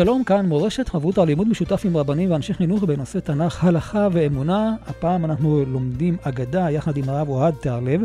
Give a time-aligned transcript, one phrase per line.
[0.00, 4.76] שלום, כאן מורשת חברותא לימוד משותף עם רבנים ואנשי חינוך בנושא תנ"ך, הלכה ואמונה.
[4.86, 8.00] הפעם אנחנו לומדים אגדה יחד עם הרב אוהד תיארלב,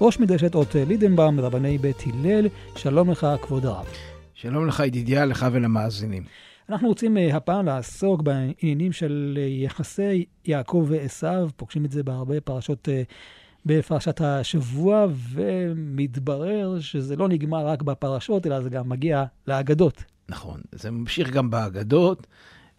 [0.00, 2.48] ראש מדרשת אות לידנבאום, רבני בית הלל.
[2.76, 3.86] שלום לך, כבוד הרב.
[4.34, 6.22] שלום לך, ידידיה, לך ולמאזינים.
[6.68, 12.40] אנחנו רוצים uh, הפעם לעסוק בעניינים של uh, יחסי יעקב ועשו, פוגשים את זה בהרבה
[12.40, 13.12] פרשות uh,
[13.66, 20.17] בפרשת השבוע, ומתברר שזה לא נגמר רק בפרשות, אלא זה גם מגיע לאגדות.
[20.28, 22.26] נכון, זה ממשיך גם באגדות,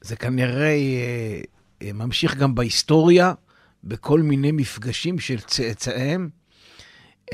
[0.01, 1.41] זה כנראה אה,
[1.81, 3.33] אה, ממשיך גם בהיסטוריה,
[3.83, 6.29] בכל מיני מפגשים של צאצאיהם.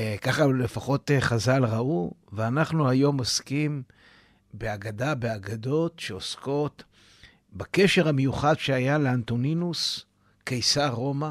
[0.00, 3.82] אה, ככה לפחות חז"ל ראו, ואנחנו היום עוסקים
[4.54, 6.84] באגדה, באגדות שעוסקות
[7.52, 10.04] בקשר המיוחד שהיה לאנטונינוס,
[10.44, 11.30] קיסר רומא,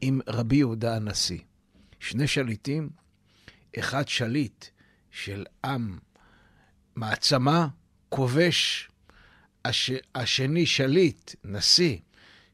[0.00, 1.38] עם רבי יהודה הנשיא.
[2.00, 2.90] שני שליטים,
[3.78, 4.64] אחד שליט
[5.10, 5.98] של עם
[6.96, 7.68] מעצמה,
[8.10, 8.88] כובש,
[9.64, 11.96] הש, השני שליט, נשיא,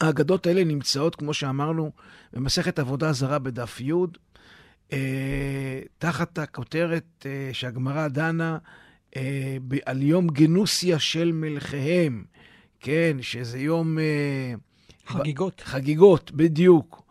[0.00, 1.92] האגדות האלה נמצאות, כמו שאמרנו,
[2.32, 3.92] במסכת עבודה זרה בדף י',
[4.92, 8.58] אה, תחת הכותרת אה, שהגמרא דנה
[9.16, 9.56] אה,
[9.86, 12.24] על יום גנוסיה של מלכיהם,
[12.80, 13.98] כן, שזה יום...
[13.98, 14.54] אה,
[15.06, 15.60] חגיגות.
[15.60, 17.02] חגיגות, בדיוק.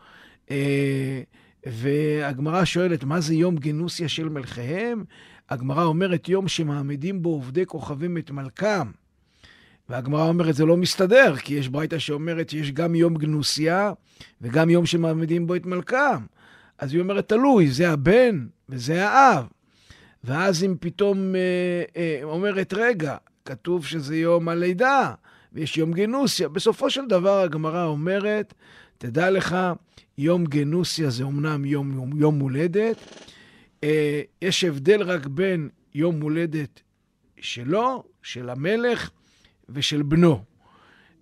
[0.52, 1.22] אה,
[1.66, 5.04] והגמרא שואלת, מה זה יום גנוסיה של מלכיהם?
[5.50, 8.92] הגמרא אומרת, יום שמעמידים בו עובדי כוכבים את מלכם.
[9.90, 13.94] והגמרא אומרת, זה לא מסתדר, כי יש ברייתא שאומרת שיש גם יום גנוסיה
[14.42, 16.26] וגם יום שמעמידים בו את מלכם.
[16.78, 19.46] אז היא אומרת, תלוי, זה הבן וזה האב.
[20.24, 23.16] ואז אם פתאום אה, אה, אומרת, רגע,
[23.46, 25.14] כתוב שזה יום הלידה,
[25.54, 26.50] ויש יום גנוסיה.
[26.50, 28.54] בסופו של דבר הגמרא אומרת,
[28.98, 29.58] תדע לך,
[30.18, 32.98] יום גנוסיה זה אמנם יום, יום, יום הולדת,
[33.84, 36.82] אה, יש הבדל רק בין יום הולדת
[37.42, 39.10] שלו, של המלך,
[39.70, 40.44] ושל בנו.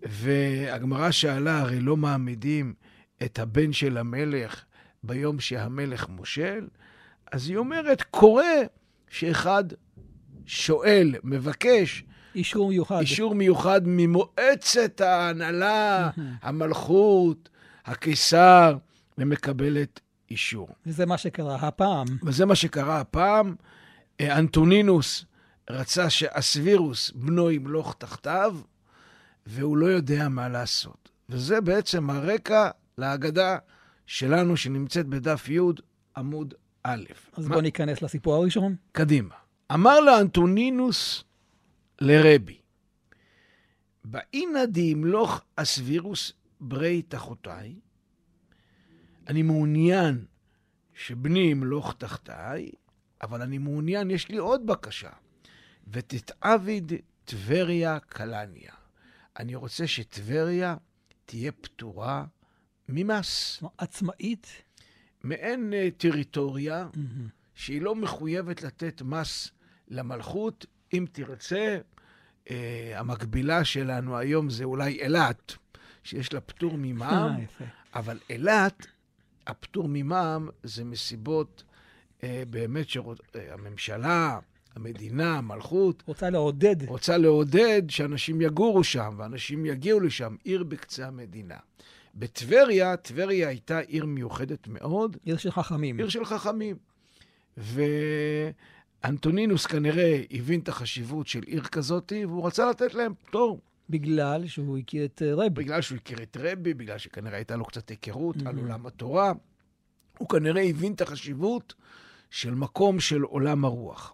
[0.03, 2.73] והגמרא שאלה, הרי לא מעמידים
[3.23, 4.63] את הבן של המלך
[5.03, 6.67] ביום שהמלך מושל?
[7.31, 8.61] אז היא אומרת, קורה
[9.09, 9.63] שאחד
[10.45, 12.03] שואל, מבקש,
[12.35, 12.99] אישור מיוחד.
[12.99, 16.09] אישור מיוחד ממועצת ההנהלה,
[16.41, 17.49] המלכות,
[17.85, 18.77] הקיסר,
[19.17, 19.99] ומקבלת
[20.31, 20.69] אישור.
[20.85, 22.05] וזה מה שקרה הפעם.
[22.23, 23.55] וזה מה שקרה הפעם.
[24.21, 25.25] אה, אנטונינוס
[25.69, 28.55] רצה שאסווירוס, בנו, ימלוך תחתיו,
[29.45, 31.09] והוא לא יודע מה לעשות.
[31.29, 33.57] וזה בעצם הרקע להגדה
[34.05, 35.59] שלנו, שנמצאת בדף י',
[36.17, 37.03] עמוד א'.
[37.37, 37.55] אז מה...
[37.55, 38.75] בוא ניכנס לסיפור הראשון.
[38.91, 39.35] קדימה.
[39.73, 41.23] אמר לאנטונינוס
[42.01, 42.57] לרבי,
[44.05, 47.75] באינא דימלוך הסבירוס ברי תחותיי,
[49.27, 50.25] אני מעוניין
[50.93, 52.71] שבני ימלוך תחתיי,
[53.21, 55.09] אבל אני מעוניין, יש לי עוד בקשה.
[55.87, 56.91] ותתעביד
[57.25, 58.73] טבריה קלניה.
[59.39, 60.75] אני רוצה שטבריה
[61.25, 62.25] תהיה פטורה
[62.89, 63.63] ממס.
[63.77, 64.47] עצמאית?
[65.23, 66.87] מעין uh, טריטוריה
[67.55, 69.51] שהיא לא מחויבת לתת מס
[69.87, 70.65] למלכות.
[70.93, 71.77] אם תרצה,
[72.51, 75.55] uh, המקבילה שלנו היום זה אולי אילת,
[76.03, 77.65] שיש לה פטור ממע"מ, יפה.
[77.95, 78.87] אבל אילת,
[79.47, 81.63] הפטור ממע"מ זה מסיבות
[82.19, 84.39] uh, באמת שהממשלה,
[84.75, 86.87] המדינה, המלכות, רוצה לעודד.
[86.87, 91.57] רוצה לעודד שאנשים יגורו שם, ואנשים יגיעו לשם, עיר בקצה המדינה.
[92.15, 95.97] בטבריה, טבריה הייתה עיר מיוחדת מאוד, עיר של חכמים.
[95.97, 96.75] עיר של חכמים.
[99.03, 103.59] ואנטונינוס כנראה הבין את החשיבות של עיר כזאת, והוא רצה לתת להם פטור.
[103.89, 105.49] בגלל שהוא הכיר את אה, רבי.
[105.63, 108.59] בגלל שהוא הכיר את רבי, בגלל שכנראה הייתה לו קצת היכרות על Mhm.
[108.61, 109.31] עולם התורה.
[110.17, 111.73] הוא כנראה הבין את החשיבות
[112.29, 114.13] של מקום של עולם הרוח.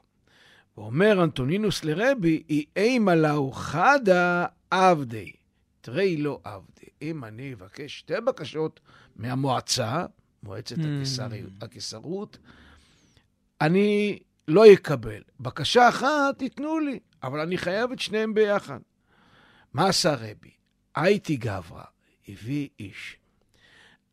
[0.78, 5.32] ואומר אנטונינוס לרבי, "אי אימה לאו חדה עבדי,
[5.82, 6.88] תראי לא עבדי.
[7.02, 8.80] אם אני אבקש שתי בקשות
[9.16, 10.06] מהמועצה,
[10.44, 10.82] מועצת Mm.
[10.82, 12.38] הקיסריות, הקיסרות,
[13.62, 15.22] אני לא אקבל.
[15.40, 18.80] בקשה אחת תיתנו לי, אבל אני חייב את שניהם ביחד.
[19.74, 20.52] מה עשה רבי?
[20.96, 21.84] הייתי גברא,
[22.28, 23.18] הביא איש.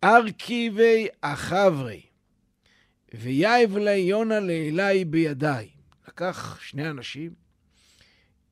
[0.04, 2.02] ארכיבי החברי,
[3.14, 5.68] ויאב לה יונה לאלי בידיי.
[6.08, 7.34] לקח שני אנשים,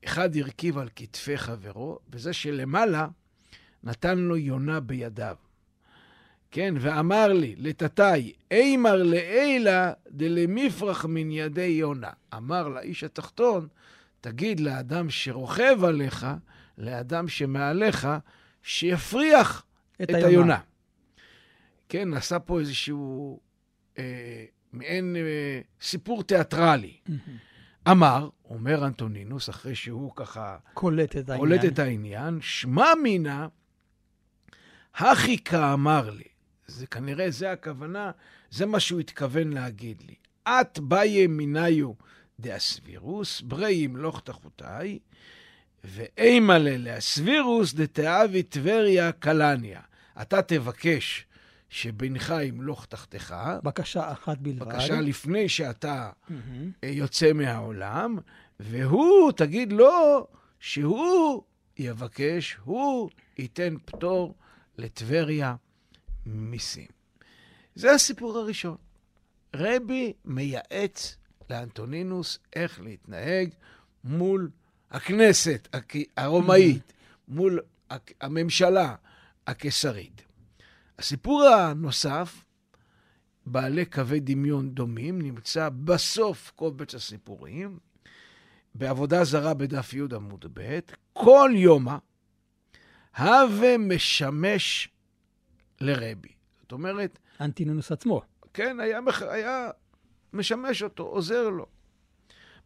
[0.05, 3.09] אחד הרכיב על כתפי חברו, וזה שלמעלה
[3.85, 5.37] נתן לו יונה בידיו.
[6.53, 12.11] כן, ואמר לי, לטאטאי, אימר לאילה דלמפרח מן ידי יונה.
[12.37, 13.69] אמר לאיש התחתון,
[14.21, 16.27] תגיד לאדם שרוכב עליך,
[16.79, 18.09] לאדם שמעליך,
[18.63, 19.65] שיפריח
[20.03, 20.59] את, את היונה.
[21.89, 23.41] כן, עשה פה איזשהו
[23.99, 26.97] אה, מעין אה, סיפור תיאטרלי.
[27.91, 31.39] אמר, אומר אנטונינוס, אחרי שהוא ככה קולט את העניין.
[31.39, 33.49] קולט את העניין, שמע מינה,
[34.95, 36.32] הכי כאמר לי.
[36.67, 38.11] זה כנראה, זה הכוונה,
[38.51, 40.15] זה מה שהוא התכוון להגיד לי.
[40.49, 41.93] את באי מיניו
[42.41, 44.99] דאסבירוס, ברי ימלוך תחותיי,
[45.85, 49.81] ואימה לאסבירוס דתאבי טבריה קלניה.
[50.23, 51.27] אתה תבקש
[51.69, 54.59] שבנך ימלוך תחתיך, בקשה אחת בלבד.
[54.59, 56.11] בבקשה לפני שאתה.
[56.85, 58.19] אה, יוצא מהעולם,
[58.61, 60.27] והוא, תגיד לו
[60.61, 61.43] שהוא
[61.79, 64.35] יבקש, הוא ייתן פטור
[64.79, 65.55] לטבריה
[66.27, 66.87] מיסים.
[67.75, 68.77] זה הסיפור הראשון.
[69.57, 71.17] רבי מייעץ
[71.51, 73.51] לאנטונינוס איך להתנהג
[74.05, 74.51] מול
[74.91, 75.69] הכנסת
[76.17, 76.93] הרומאית,
[77.29, 77.61] מול
[77.91, 78.95] הק- הממשלה
[79.47, 80.23] הקיסרית.
[80.99, 82.45] הסיפור הנוסף,
[83.47, 87.79] בעלי קווי דמיון דומים, נמצא בסוף קובץ הסיפורים,
[88.75, 90.79] בעבודה זרה בדף י עמוד ב',
[91.13, 91.97] כל יומא
[93.19, 94.89] הווה משמש
[95.83, 96.29] לרבי.
[96.61, 98.23] זאת אומרת, אנטינונוס עצמו.
[98.55, 99.71] כן, היה, מח- היה
[100.33, 101.67] משמש אותו, עוזר לו.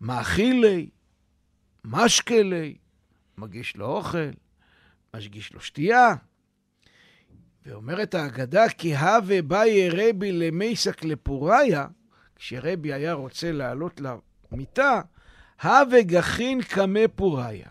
[0.01, 0.91] מאכילי,
[1.85, 2.77] משקלי,
[3.39, 4.31] מגיש לו אוכל,
[5.17, 6.15] משגיש לו שתייה.
[7.67, 11.87] ואומרת ההגדה, כי הווה באי רבי למייסק לפוריה,
[12.37, 14.01] כשרבי היה רוצה לעלות
[14.53, 15.01] למיטה,
[15.63, 17.69] הווה גחין קמא פוריה.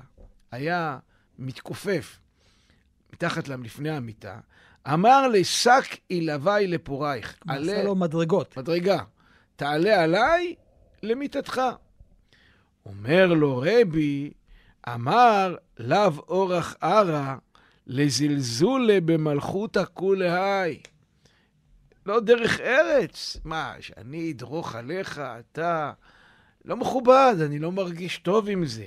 [0.51, 0.99] היה
[1.39, 2.19] מתכופף
[3.13, 4.39] מתחת לפני המיטה,
[4.93, 7.37] אמר לשק אילבי לפורייך.
[7.47, 8.57] עשה לו מדרגות.
[8.57, 8.99] מדרגה,
[9.55, 10.55] תעלה עליי
[11.03, 11.61] למיטתך.
[12.85, 14.31] אומר לו רבי,
[14.93, 17.37] אמר לאו אורח ערה
[17.87, 20.79] לזלזולה במלכותא כולי.
[22.05, 23.37] לא דרך ארץ.
[23.43, 25.91] מה, שאני אדרוך עליך, אתה...
[26.65, 28.85] לא מכובד, אני לא מרגיש טוב עם זה.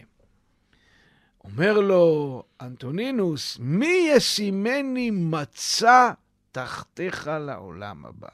[1.52, 6.10] אומר לו אנטונינוס, מי ישימני מצה
[6.52, 8.28] תחתיך לעולם הבא?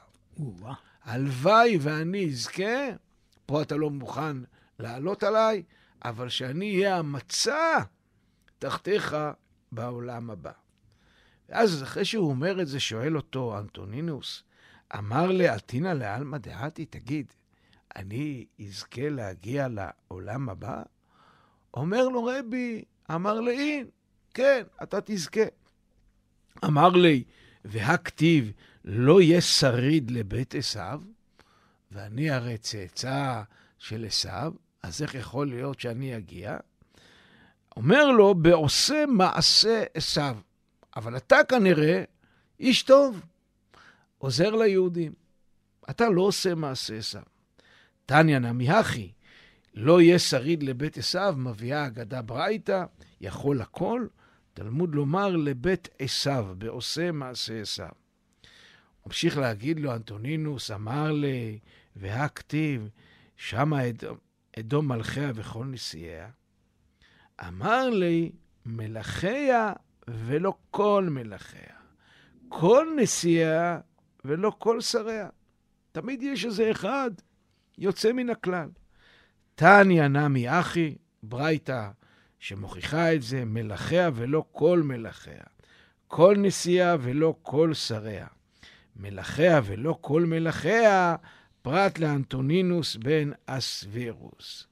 [1.03, 2.89] הלוואי ואני אזכה,
[3.45, 4.37] פה אתה לא מוכן
[4.79, 5.63] לעלות עליי,
[6.05, 7.79] אבל שאני אהיה המצע
[8.59, 9.17] תחתיך
[9.71, 10.51] בעולם הבא.
[11.49, 14.43] ואז אחרי שהוא אומר את זה, שואל אותו אנטונינוס,
[14.97, 17.33] אמר לאתינא לעלמא דעתי, תגיד,
[17.95, 20.83] אני אזכה להגיע לעולם הבא?
[21.73, 23.87] אומר לו רבי, אמר לאין,
[24.33, 25.41] כן, אתה תזכה.
[26.65, 27.23] אמר לי,
[27.65, 28.51] והכתיב,
[28.85, 31.01] לא יהיה שריד לבית עשיו,
[31.91, 33.41] ואני הרי צאצא
[33.79, 36.57] של עשיו, אז איך יכול להיות שאני אגיע?
[37.77, 40.37] אומר לו, בעושה מעשה עשיו.
[40.95, 42.03] אבל אתה כנראה
[42.59, 43.21] איש טוב,
[44.17, 45.13] עוזר ליהודים.
[45.89, 47.21] אתה לא עושה מעשה עשיו.
[48.05, 49.11] תניא נמי הכי,
[49.75, 52.85] לא יהיה שריד לבית עשיו, מביאה אגדה ברייתא,
[53.21, 54.07] יכול הכל,
[54.53, 57.89] תלמוד לומר לבית עשיו, בעושה מעשה עשיו.
[59.05, 61.59] ממשיך להגיד לו, אנטונינוס אמר לי,
[61.95, 62.89] והכתיב,
[63.37, 64.17] שמה אדום,
[64.59, 66.29] אדום מלכיה וכל נשיאיה.
[67.47, 68.31] אמר לי,
[68.65, 69.73] מלכיה
[70.07, 71.75] ולא כל מלכיה.
[72.49, 73.79] כל נשיאיה
[74.25, 75.29] ולא כל שריה.
[75.91, 77.11] תמיד יש איזה אחד
[77.77, 78.69] יוצא מן הכלל.
[79.55, 81.89] תניא נמי אחי, ברייתא
[82.39, 85.43] שמוכיחה את זה, מלכיה ולא כל מלכיה.
[86.07, 88.27] כל נשיאה ולא כל שריה.
[88.95, 91.15] מלכיה ולא כל מלכיה,
[91.61, 94.67] פרט לאנטונינוס בן אסווירוס.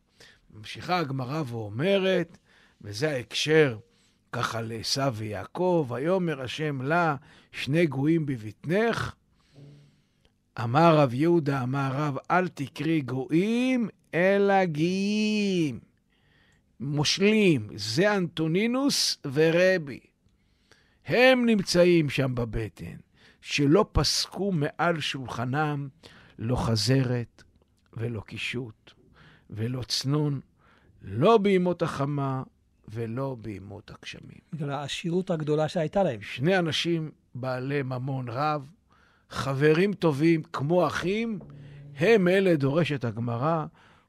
[0.54, 2.38] ממשיכה הגמרא ואומרת,
[2.82, 3.78] וזה ההקשר
[4.32, 7.16] ככה לעשו ויעקב, ויאמר השם לה,
[7.52, 9.16] שני גויים בבטנך.
[10.64, 15.80] אמר רב יהודה, אמר רב, אל תקרי גויים, אלא גאים.
[16.80, 20.00] מושלים, זה אנטונינוס ורבי.
[21.06, 22.96] הם נמצאים שם בבטן,
[23.42, 25.88] שלא פסקו מעל שולחנם
[26.40, 27.44] לא חזרת
[27.94, 28.92] ולא קישוט
[29.50, 30.40] ולא צנון,
[31.02, 32.44] לא בימות החמה
[32.88, 34.40] ולא בימות הגשמים.
[34.54, 36.22] בגלל העשירות הגדולה שהייתה להם.
[36.22, 38.72] שני אנשים בעלי ממון רב,
[39.30, 41.40] חברים טובים כמו אחים,
[41.96, 43.66] הם אלה, דורשת הגמרא,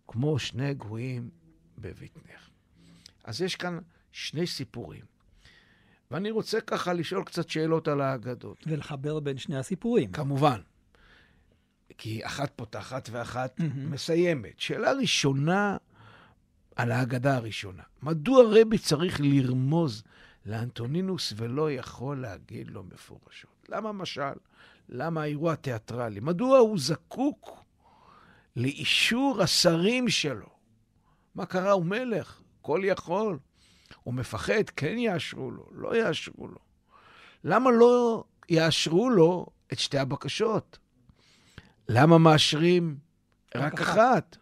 [0.09, 1.31] כמו שני גבוהים
[1.79, 2.49] בבטנך.
[3.25, 3.79] אז יש כאן
[4.13, 5.05] שני סיפורים.
[6.11, 8.65] ואני רוצה ככה לשאול קצת שאלות על האגדות.
[8.67, 10.13] ולחבר בין שני הסיפורים.
[10.13, 10.61] כמובן.
[11.99, 13.63] כי אחת פותחת ואחת mm-hmm.
[13.77, 14.61] מסיימת.
[14.61, 15.77] שאלה ראשונה
[16.77, 17.83] על ההגדה הראשונה.
[18.03, 20.03] מדוע רבי צריך לרמוז
[20.47, 23.67] לאנטונינוס ולא יכול להגיד לו מפורשות?
[23.69, 24.33] למה משל?
[24.89, 26.21] למה האירוע התיאטרלי?
[26.21, 27.64] מדוע הוא זקוק
[28.57, 30.49] לאישור השרים שלו?
[31.35, 31.73] מה קרה?
[31.73, 33.39] הוא מלך, כל יכול.
[34.03, 36.59] הוא מפחד, כן יאשרו לו, לא יאשרו לו.
[37.45, 40.79] למה לא יאשרו לו את שתי הבקשות?
[41.89, 42.97] למה מאשרים
[43.55, 43.99] רק, רק אחת?
[43.99, 44.37] אחת?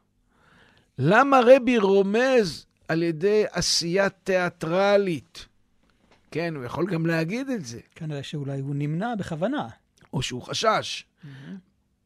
[0.98, 5.46] למה רבי רומז על ידי עשייה תיאטרלית?
[6.30, 7.80] כן, הוא יכול גם להגיד את זה.
[7.94, 9.68] כנראה שאולי הוא נמנע בכוונה.
[10.12, 11.04] או שהוא חשש.
[11.04, 11.28] Mm-hmm.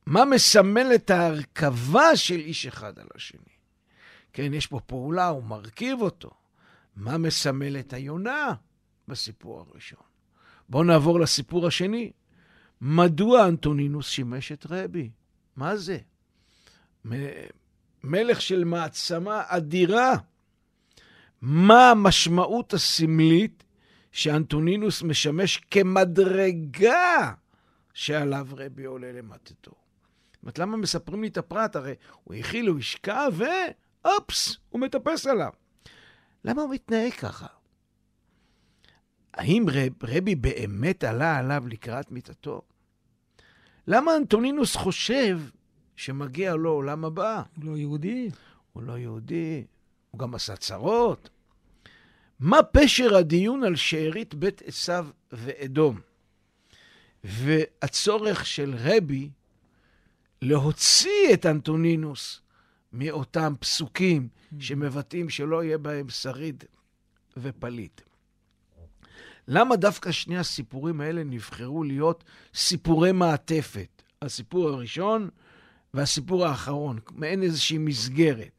[0.07, 3.41] מה מסמל את ההרכבה של איש אחד על השני?
[4.33, 6.31] כן, יש פה פעולה, הוא מרכיב אותו.
[6.97, 8.55] מה מסמל את היונה
[9.09, 10.03] בסיפור הראשון?
[10.69, 12.13] בואו נעבור לסיפור השני.
[12.81, 15.11] מדוע אנטונינוס שימש את רבי?
[15.57, 15.99] מה זה?
[18.05, 20.15] מלך של מעצמה אדירה.
[21.43, 23.65] מה המשמעות הסמלית
[24.13, 27.33] שאנטונינוס משמש כמדרגה
[27.95, 29.86] שעליו רבי עולה למטתו?
[30.47, 31.77] אומרת, למה מספרים לי את הפרט?
[31.77, 35.53] הרי הוא הכיל, הוא השקע, ואופס, הוא מטפס עליו.
[36.45, 37.47] למה הוא מתנהג ככה?
[39.35, 42.63] האם רב, רבי באמת עלה עליו לקראת מיתתו?
[43.87, 45.41] למה אנטונינוס חושב
[45.97, 47.43] שמגיע לו עולם הבא?
[47.57, 48.31] הוא לא יהודי.
[48.73, 49.65] הוא לא יהודי,
[50.11, 51.29] הוא גם עשה צרות.
[52.41, 56.01] מה פשר הדיון על שארית בית עשיו ואדום?
[57.25, 59.31] והצורך של רבי
[60.43, 62.41] להוציא את אנטונינוס
[62.93, 64.29] מאותם פסוקים
[64.59, 66.65] שמבטאים שלא יהיה בהם שריד
[67.37, 68.01] ופליט.
[69.49, 72.25] למה דווקא שני הסיפורים האלה נבחרו להיות
[72.55, 74.03] סיפורי מעטפת?
[74.23, 75.29] הסיפור הראשון
[75.95, 78.51] והסיפור האחרון, מעין איזושהי מסגרת.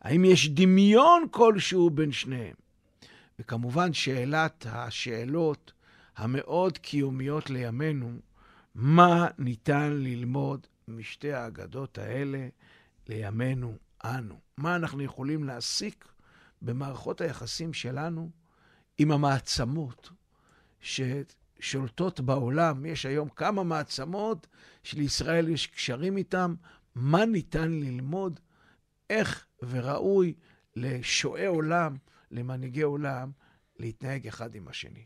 [0.00, 2.54] האם יש דמיון כלשהו בין שניהם?
[3.38, 5.72] וכמובן, שאלת השאלות
[6.16, 8.12] המאוד קיומיות לימינו,
[8.74, 12.48] מה ניתן ללמוד משתי האגדות האלה
[13.08, 14.40] לימינו אנו?
[14.56, 16.08] מה אנחנו יכולים להסיק
[16.62, 18.30] במערכות היחסים שלנו
[18.98, 20.10] עם המעצמות
[20.80, 22.86] ששולטות בעולם?
[22.86, 24.46] יש היום כמה מעצמות
[24.82, 26.54] שלישראל יש קשרים איתן.
[26.94, 28.40] מה ניתן ללמוד?
[29.10, 30.34] איך וראוי
[30.76, 31.96] לשועי עולם,
[32.30, 33.30] למנהיגי עולם,
[33.78, 35.04] להתנהג אחד עם השני.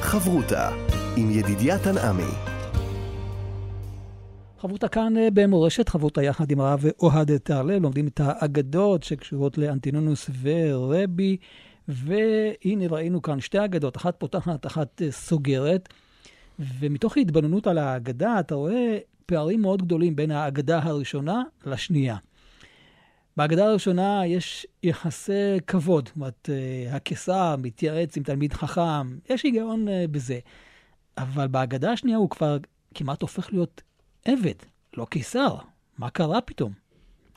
[0.00, 0.70] חברותה
[1.16, 2.57] עם ידידיה תנעמי
[4.60, 10.30] חברותה כאן אה, במורשת, חברותה יחד עם הרב אוהד תהרלל, לומדים את האגדות שקשורות לאנטינונוס
[10.42, 11.36] ורבי,
[11.88, 15.88] והנה ראינו כאן שתי אגדות, אחת פותחת, אחת אה, סוגרת,
[16.58, 22.16] ומתוך ההתבוננות על האגדה, אתה רואה פערים מאוד גדולים בין האגדה הראשונה לשנייה.
[23.36, 29.86] בהגדה הראשונה יש יחסי כבוד, זאת אומרת, אה, הקיסר מתייעץ עם תלמיד חכם, יש היגיון
[30.10, 30.38] בזה.
[31.18, 32.56] אבל בהגדה השנייה הוא כבר
[32.94, 33.82] כמעט הופך להיות
[34.28, 34.54] עבד,
[34.96, 35.56] לא קיסר.
[35.98, 36.72] מה קרה פתאום?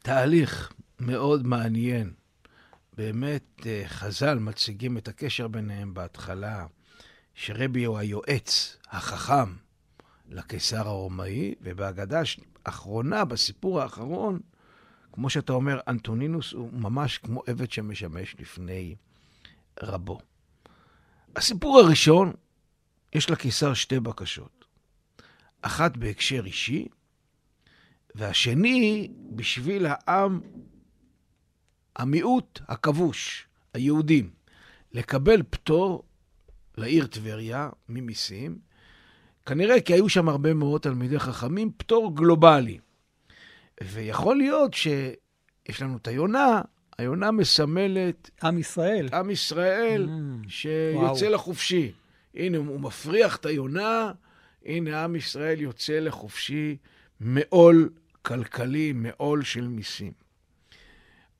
[0.01, 2.13] תהליך מאוד מעניין.
[2.97, 6.65] באמת, אה, חז"ל מציגים את הקשר ביניהם בהתחלה,
[7.33, 9.53] שרבי הוא היועץ, החכם,
[10.29, 12.21] לקיסר הרומאי, ובהגדה
[12.65, 14.39] האחרונה, בסיפור האחרון,
[15.11, 18.95] כמו שאתה אומר, אנטונינוס הוא ממש כמו עבד שמשמש לפני
[19.83, 20.19] רבו.
[21.35, 22.33] הסיפור הראשון,
[23.13, 24.60] יש לקיסר שתי בקשות.
[25.61, 26.87] אחת בהקשר אישי,
[28.15, 30.41] והשני בשביל העם,
[31.95, 34.29] המיעוט הכבוש, היהודים,
[34.93, 36.03] לקבל פטור
[36.77, 38.59] לעיר טבריה ממיסים,
[39.45, 42.79] כנראה כי היו שם הרבה מאוד תלמידי חכמים, פטור גלובלי.
[43.83, 46.61] ויכול להיות שיש לנו את היונה,
[46.97, 48.29] היונה מסמלת...
[48.43, 49.09] עם ישראל.
[49.13, 51.33] עם ישראל mm, שיוצא וואו.
[51.33, 51.91] לחופשי.
[52.35, 54.11] הנה, הוא מפריח את היונה,
[54.65, 56.77] הנה עם ישראל יוצא לחופשי
[57.19, 57.89] מעול
[58.21, 60.11] כלכלי, מעול של מיסים.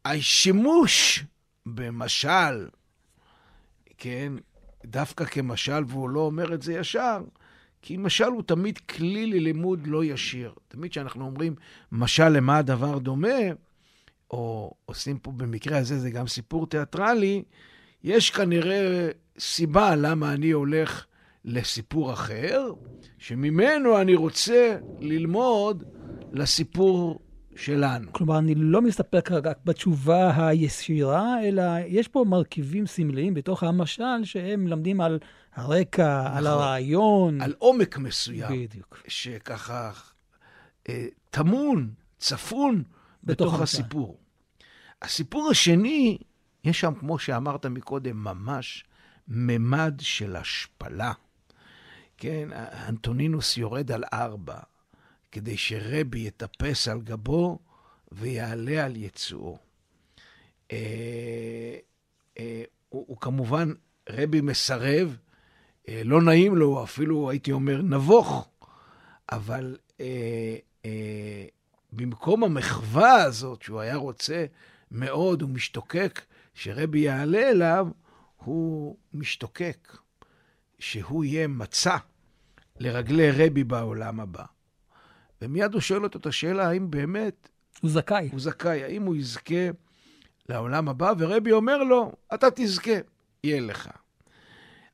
[0.06, 1.24] השימוש
[1.66, 2.68] במשל,
[3.98, 4.34] כן,
[4.86, 7.22] דווקא כמשל, והוא לא אומר את זה ישר,
[7.82, 10.54] כי משל הוא תמיד כלי ללימוד לא ישיר.
[10.68, 11.56] תמיד כשאנחנו אומרים
[11.92, 13.40] משל למה הדבר דומה,
[14.32, 17.44] או עושים פה במקרה הזה, זה גם סיפור תיאטרלי,
[18.04, 19.10] יש כנראה
[19.40, 21.06] סיבה למה אני הולך
[21.46, 22.72] לסיפור אחר,
[23.22, 25.84] שממנו אני רוצה ללמוד
[26.32, 27.20] לסיפור
[27.56, 28.14] שלנו.
[28.14, 34.64] כלומר, אני לא מסתפק רק בתשובה הישירה, אלא יש פה מרכיבים סמליים בתוך המשל שהם
[34.64, 35.20] מלמדים על
[35.54, 37.42] הרקע, נכון, על הרעיון.
[37.42, 38.68] על עומק מסוים.
[38.68, 39.04] בדיוק.
[39.08, 39.92] שככה
[40.90, 42.84] אה, טמון, צפון,
[43.24, 44.20] בתוך, בתוך הסיפור.
[45.02, 46.18] הסיפור השני,
[46.64, 48.86] יש שם, כמו שאמרת מקודם, ממש
[49.28, 51.12] ממד של השפלה.
[52.22, 52.50] כן,
[52.88, 54.60] אנטונינוס יורד על ארבע,
[55.32, 57.60] כדי שרבי יטפס על גבו
[58.12, 59.58] ויעלה על יצואו.
[60.72, 60.78] אה,
[62.40, 63.74] אה, הוא, הוא כמובן,
[64.10, 65.18] רבי מסרב,
[65.90, 68.50] אה, לא נעים לו, אפילו הייתי אומר נבוך,
[69.32, 70.56] אבל אה,
[70.86, 71.46] אה,
[71.92, 74.46] במקום המחווה הזאת שהוא היה רוצה
[74.92, 76.22] מאוד, הוא משתוקק
[76.54, 77.88] שרבי יעלה אליו,
[78.38, 79.98] הוא משתוקק
[80.80, 81.98] שהוא יהיה מצע
[82.82, 84.44] לרגלי רבי בעולם הבא.
[85.42, 87.50] ומיד הוא שואל אותו את השאלה, האם באמת...
[87.82, 88.30] הוא זכאי.
[88.32, 89.70] הוא זכאי, האם הוא יזכה
[90.50, 91.14] לעולם הבא?
[91.18, 92.92] ורבי אומר לו, אתה תזכה,
[93.44, 93.90] יהיה לך.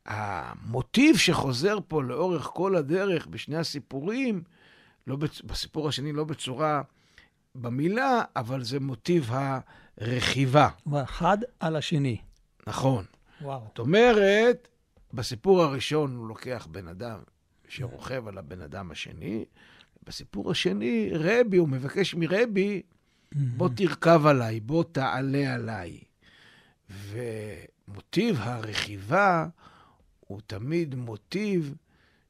[0.06, 4.44] המוטיב שחוזר פה לאורך כל הדרך בשני הסיפורים,
[5.08, 5.42] לא בצ...
[5.42, 6.82] בסיפור השני לא בצורה
[7.56, 10.70] במילה, אבל זה מוטיב הרכיבה.
[11.04, 12.18] אחד על השני.
[12.68, 13.06] נכון.
[13.42, 13.62] וואו.
[13.68, 14.68] זאת אומרת,
[15.14, 17.20] בסיפור הראשון הוא לוקח בן אדם
[17.68, 19.46] שרוכב על הבן אדם השני,
[20.04, 22.82] בסיפור השני, רבי, הוא מבקש מרבי,
[23.32, 26.00] בוא תרכב עליי, בוא תעלה עליי.
[26.90, 29.48] ומוטיב הרכיבה
[30.20, 31.76] הוא תמיד מוטיב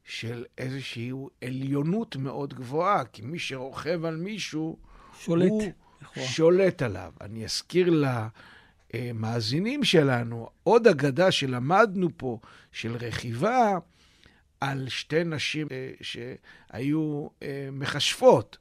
[0.04, 1.12] של איזושהי
[1.44, 4.78] עליונות מאוד גבוהה, כי מי שרוכב על מישהו,
[5.20, 5.50] שולט.
[5.50, 5.64] הוא
[6.02, 6.24] נכון.
[6.24, 7.14] שולט עליו.
[7.22, 8.04] אני אזכיר
[8.94, 12.40] למאזינים שלנו עוד אגדה שלמדנו פה,
[12.72, 13.78] של רכיבה,
[14.62, 18.58] על שתי נשים אה, שהיו אה, מכשפות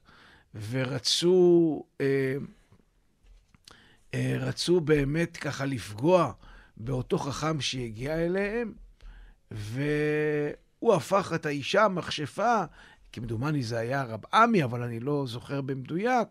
[0.69, 2.35] ורצו אה,
[4.39, 6.31] רצו באמת ככה לפגוע
[6.77, 8.73] באותו חכם שהגיע אליהם,
[9.51, 12.63] והוא הפך את האישה המכשפה,
[13.11, 16.27] כמדומני זה היה רב עמי, אבל אני לא זוכר במדויק,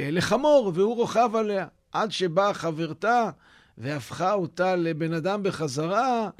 [0.00, 3.30] לחמור, והוא רוכב עליה, עד שבאה חברתה
[3.78, 6.30] והפכה אותה לבן אדם בחזרה,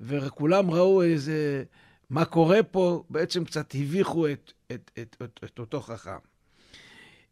[0.00, 1.64] וכולם ראו איזה...
[2.10, 6.10] מה קורה פה, בעצם קצת הביכו את, את, את, את, את אותו חכם.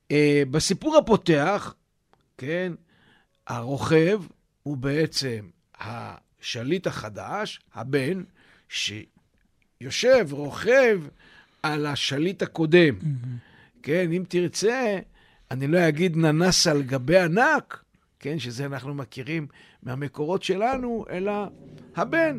[0.08, 0.14] Uh,
[0.50, 1.74] בסיפור הפותח,
[2.38, 2.72] כן,
[3.46, 4.22] הרוכב
[4.62, 8.22] הוא בעצם השליט החדש, הבן,
[8.68, 11.00] שיושב, רוכב
[11.62, 12.94] על השליט הקודם.
[13.00, 13.82] Mm-hmm.
[13.82, 14.98] כן, אם תרצה,
[15.50, 17.84] אני לא אגיד ננס על גבי ענק,
[18.18, 19.46] כן, שזה אנחנו מכירים
[19.82, 21.32] מהמקורות שלנו, אלא
[21.96, 22.38] הבן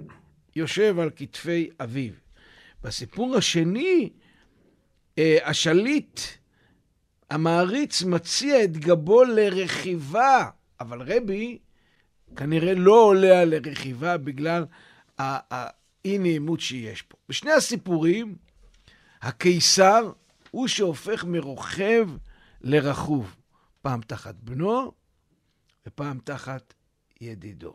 [0.56, 2.22] יושב על כתפי אביו.
[2.84, 4.10] בסיפור השני,
[5.17, 6.19] אה, השליט,
[7.30, 11.60] המעריץ, מציע את גבו לרכיבה, אבל רבי
[12.36, 14.65] כנראה לא עולה על הרכיבה בגלל
[15.17, 17.17] האי-נעימות שיש פה.
[17.30, 18.36] בשני הסיפורים,
[19.22, 20.12] הקיסר
[20.52, 22.10] הוא שהופך מרוכב
[22.62, 23.36] לרכוב,
[23.82, 24.91] פעם תחת בנו
[25.88, 26.74] ופעם תחת
[27.22, 27.74] ידידו.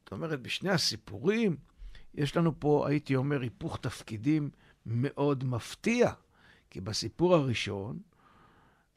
[0.00, 1.56] זאת אומרת, בשני הסיפורים
[2.14, 4.50] יש לנו פה, הייתי אומר, היפוך תפקידים
[4.86, 6.12] מאוד מפתיע.
[6.70, 7.98] כי בסיפור הראשון,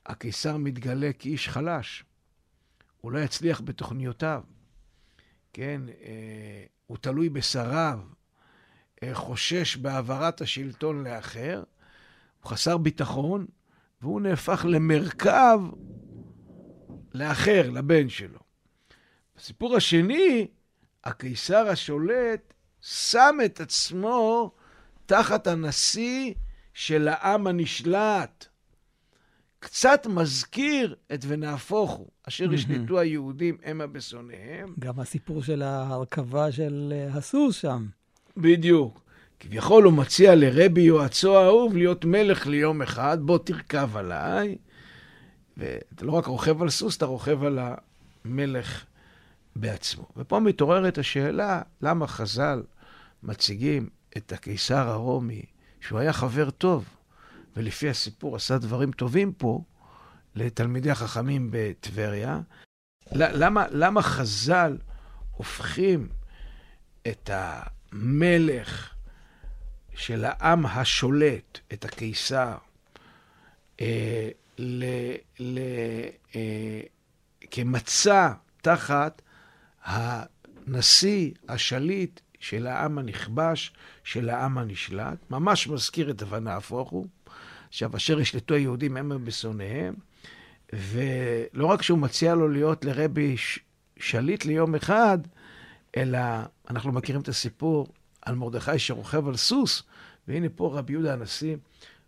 [0.05, 2.03] הקיסר מתגלה כאיש חלש.
[3.01, 4.43] הוא לא יצליח בתוכניותיו.
[5.53, 7.99] כן, אה, הוא תלוי בשריו,
[9.03, 11.63] אה, חושש בהעברת השלטון לאחר,
[12.41, 13.45] הוא חסר ביטחון,
[14.01, 15.59] והוא נהפך למרכב
[17.13, 18.39] לאחר, לבן שלו.
[19.35, 20.47] בסיפור השני,
[21.03, 24.51] הקיסר השולט שם את עצמו
[25.05, 26.33] תחת הנשיא
[26.73, 28.45] של העם הנשלט.
[29.59, 34.73] קצת מזכיר את ונהפוך הוא, אשר ישלטו היהודים המה בשונאיהם.
[34.79, 37.85] גם הסיפור של ההרכבה של אה, הסוס שם.
[38.37, 39.01] בדיוק.
[39.39, 44.57] כביכול הוא מציע לרבי יועצו האהוב להיות מלך ליום אחד, בוא תרכב עליי.
[45.57, 47.59] ואתה לא רק רוכב על סוס, אתה רוכב על
[48.25, 48.85] המלך
[49.55, 50.05] בעצמו.
[50.17, 52.63] ופה מתעוררת השאלה, למה חז"ל
[53.23, 55.45] מציגים את הקיסר הרומי,
[55.81, 56.85] שהוא היה חבר טוב,
[57.55, 59.63] ולפי הסיפור עשה דברים טובים פה,
[60.35, 62.39] לתלמידי החכמים בטבריה.
[63.11, 64.77] למה, למה חז"ל
[65.31, 66.09] הופכים
[67.07, 68.93] את המלך
[69.95, 72.57] של העם השולט, את הקיסר,
[73.81, 74.85] אה, ל,
[75.39, 75.59] ל,
[76.35, 76.81] אה,
[77.51, 79.21] כמצע תחת
[79.83, 85.31] הנשיא, השליט של העם הנכבש, של העם הנשלט.
[85.31, 87.07] ממש מזכיר את ונהפוך הוא.
[87.67, 89.93] עכשיו, אשר ישלטו היהודים הם בשונאיהם.
[90.73, 93.35] ולא רק שהוא מציע לו להיות לרבי
[93.97, 95.17] שליט ליום אחד,
[95.97, 96.19] אלא
[96.69, 97.87] אנחנו מכירים את הסיפור
[98.21, 99.83] על מרדכי שרוכב על סוס,
[100.27, 101.55] והנה פה רבי יהודה הנשיא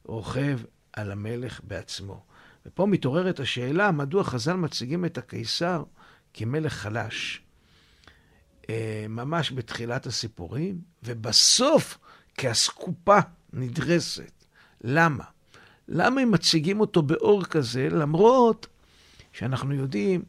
[0.04, 0.60] רוכב
[0.94, 2.24] על המלך בעצמו.
[2.66, 5.84] ופה מתעוררת השאלה, מדוע חז"ל מציגים את הקיסר
[6.34, 7.42] כמלך חלש?
[8.70, 11.98] אה, ממש בתחילת הסיפורים, ובסוף
[12.38, 13.20] כאסקופה
[13.54, 14.32] נדרסת.
[14.84, 15.24] למה?
[15.88, 18.68] למה הם מציגים אותו באור כזה, למרות
[19.34, 20.24] שאנחנו יודעים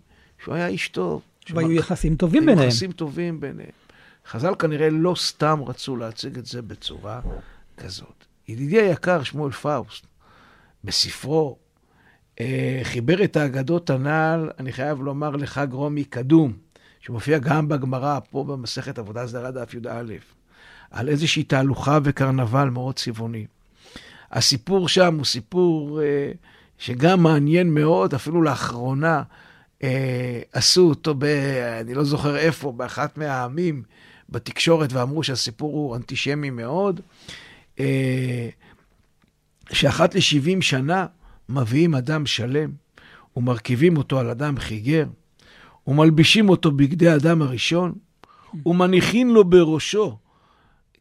[0.44, 1.22] שהוא היה איש טוב.
[1.50, 2.58] והיו יחסים טובים ביניהם.
[2.58, 3.70] היו יחסים טובים ביניהם.
[4.26, 7.20] חז"ל כנראה לא סתם רצו להציג את זה בצורה
[7.76, 8.24] כזאת.
[8.48, 10.06] ידידי היקר, שמואל פאוסט,
[10.84, 11.58] בספרו,
[12.40, 16.52] אה, חיבר את האגדות הנ"ל, אני חייב לומר לחג רומי קדום,
[17.06, 20.02] שמופיע גם בגמרא, פה במסכת עבודה זרה דף י"א,
[20.90, 23.46] על איזושהי תהלוכה וקרנבל מאוד צבעוני.
[24.32, 26.32] הסיפור שם הוא סיפור אה,
[26.78, 29.22] שגם מעניין מאוד, אפילו לאחרונה
[29.82, 31.24] אה, עשו אותו, ב,
[31.80, 33.82] אני לא זוכר איפה, באחת מהעמים
[34.28, 37.00] בתקשורת, ואמרו שהסיפור הוא אנטישמי מאוד,
[37.80, 38.48] אה,
[39.72, 41.06] שאחת ל-70 שנה
[41.48, 42.70] מביאים אדם שלם
[43.36, 45.04] ומרכיבים אותו על אדם חיגר,
[45.86, 47.92] ומלבישים אותו בגדי אדם הראשון,
[48.66, 50.18] ומניחים לו בראשו,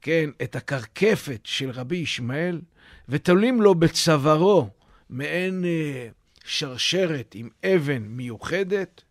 [0.01, 2.61] כן, את הקרקפת של רבי ישמעאל,
[3.09, 4.69] ותולים לו בצווארו
[5.09, 6.07] מעין אה,
[6.45, 9.01] שרשרת עם אבן מיוחדת,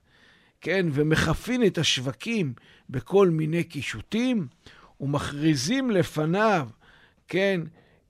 [0.60, 2.52] כן, ומחפין את השווקים
[2.90, 4.46] בכל מיני קישוטים,
[5.00, 6.68] ומכריזים לפניו,
[7.28, 7.60] כן,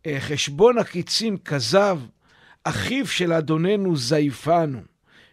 [0.07, 1.99] אה, חשבון הקיצים כזב,
[2.65, 4.81] אחיו של אדוננו זייפנו.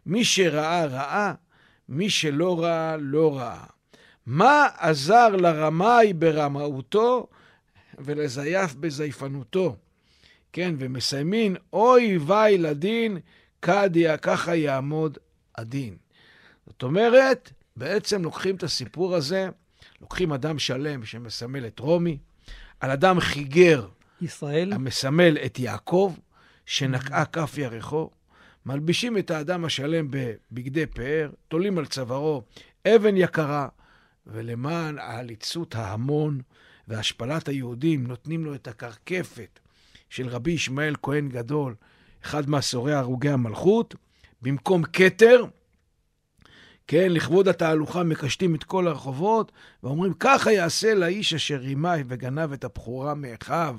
[0.06, 1.34] מי שראה, ראה,
[1.92, 3.64] מי שלא ראה, לא ראה.
[4.26, 7.28] מה עזר לרמאי ברמאותו
[8.00, 9.76] ולזייף בזייפנותו?
[10.54, 13.18] כן, ומסיימין, אוי ואי לדין,
[13.60, 15.18] קדיה, ככה יעמוד
[15.58, 15.98] הדין.
[16.68, 19.50] זאת אומרת, בעצם לוקחים את הסיפור הזה,
[20.02, 22.18] לוקחים אדם שלם שמסמל את רומי,
[22.80, 23.88] על אדם חיגר,
[24.22, 26.14] ישראל, המסמל את יעקב,
[26.66, 28.10] שנקעה כף ירחו,
[28.66, 32.44] מלבישים את האדם השלם בבגדי פאר, תולים על צווארו
[32.88, 33.68] אבן יקרה,
[34.28, 36.42] ולמען העליצות ההמון
[36.88, 39.60] והשפלת היהודים נותנים לו את הקרקפת
[40.10, 41.76] של רבי ישמעאל כהן גדול,
[42.24, 43.96] אחד מעשורי הרוגי המלכות,
[44.42, 45.46] במקום כתר,
[46.88, 49.52] כן, לכבוד התהלוכה מקשטים את כל הרחובות,
[49.84, 53.76] ואומרים, ככה יעשה לאיש אשר רימה וגנב את הבכורה מאחיו.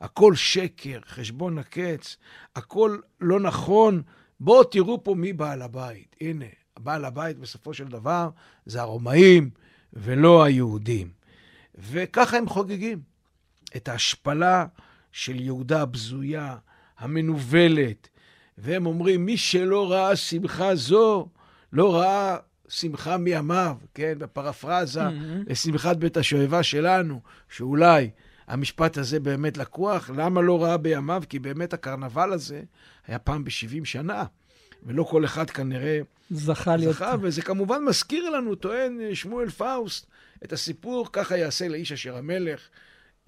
[0.00, 2.16] הכל שקר, חשבון הקץ,
[2.56, 4.02] הכל לא נכון.
[4.40, 6.16] בואו תראו פה מי בעל הבית.
[6.20, 6.44] הנה,
[6.78, 8.30] בעל הבית בסופו של דבר
[8.66, 9.50] זה הרומאים
[9.92, 11.10] ולא היהודים.
[11.74, 13.00] וככה הם חוגגים
[13.76, 14.66] את ההשפלה
[15.12, 16.56] של יהודה הבזויה,
[16.98, 18.08] המנוולת.
[18.58, 21.28] והם אומרים, מי שלא ראה שמחה זו,
[21.72, 22.36] לא ראה
[22.68, 24.14] שמחה מימיו, כן?
[24.18, 25.12] בפרפרזה mm-hmm.
[25.46, 28.10] לשמחת בית השואבה שלנו, שאולי
[28.48, 30.10] המשפט הזה באמת לקוח.
[30.16, 31.22] למה לא ראה בימיו?
[31.28, 32.62] כי באמת הקרנבל הזה
[33.06, 34.24] היה פעם ב-70 שנה.
[34.82, 36.94] ולא כל אחד כנראה זכה להיות...
[36.94, 40.06] זכה, וזה כמובן מזכיר לנו, טוען אה, שמואל פאוסט,
[40.44, 42.68] את הסיפור, ככה יעשה לאיש אשר המלך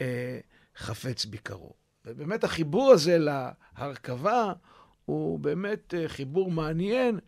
[0.00, 0.38] אה,
[0.76, 1.72] חפץ ביקרו.
[2.06, 4.52] ובאמת החיבור הזה להרכבה
[5.04, 7.18] הוא באמת אה, חיבור מעניין.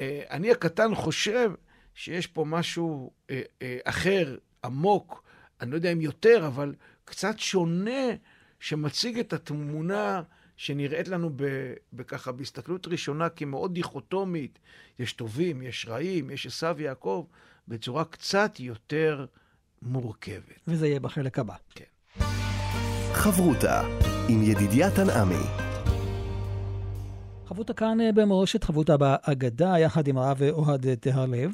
[0.00, 1.50] אה, אני הקטן חושב
[1.94, 5.24] שיש פה משהו אה, אה, אחר, עמוק,
[5.60, 8.10] אני לא יודע אם יותר, אבל קצת שונה,
[8.60, 10.22] שמציג את התמונה
[10.56, 11.30] שנראית לנו
[11.92, 14.58] בככה, בהסתכלות ראשונה כמאוד דיכוטומית.
[14.98, 17.26] יש טובים, יש רעים, יש עשו ויעקב,
[17.68, 19.26] בצורה קצת יותר
[19.82, 20.60] מורכבת.
[20.68, 21.54] וזה יהיה בחלק הבא.
[21.74, 21.84] כן.
[23.12, 23.82] חברותה
[24.28, 25.44] עם ידידיה תנעמי.
[27.46, 31.50] חברותה כאן אה, במורשת חברותה באגדה, יחד עם הרב אוהד תהרלב.